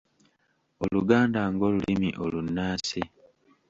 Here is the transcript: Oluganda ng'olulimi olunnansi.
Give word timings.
Oluganda 0.83 1.39
ng'olulimi 1.53 2.09
olunnansi. 2.23 3.01